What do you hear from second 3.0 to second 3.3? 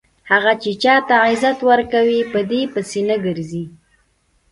نه